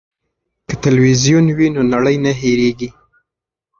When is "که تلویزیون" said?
0.67-1.45